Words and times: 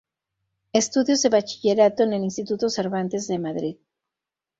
Estudios 0.73 1.21
de 1.21 1.29
Bachillerato 1.29 2.01
en 2.01 2.13
el 2.13 2.23
instituto 2.23 2.71
Cervantes, 2.71 3.27
de 3.27 3.37
Madrid. 3.37 3.77